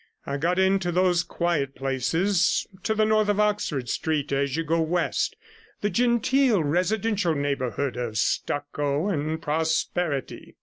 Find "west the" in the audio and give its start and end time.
4.81-5.91